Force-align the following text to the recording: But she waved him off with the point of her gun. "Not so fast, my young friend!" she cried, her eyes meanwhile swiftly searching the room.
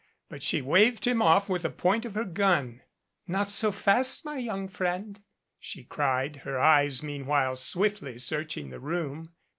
But 0.29 0.41
she 0.41 0.63
waved 0.63 1.05
him 1.05 1.21
off 1.21 1.47
with 1.47 1.61
the 1.61 1.69
point 1.69 2.05
of 2.05 2.15
her 2.15 2.23
gun. 2.23 2.81
"Not 3.27 3.51
so 3.51 3.71
fast, 3.71 4.25
my 4.25 4.37
young 4.39 4.67
friend!" 4.67 5.21
she 5.59 5.83
cried, 5.83 6.37
her 6.37 6.59
eyes 6.59 7.03
meanwhile 7.03 7.55
swiftly 7.55 8.17
searching 8.17 8.71
the 8.71 8.79
room. 8.79 9.35